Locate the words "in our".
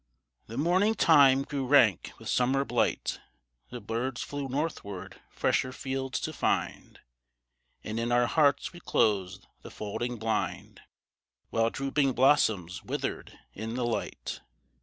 7.99-8.25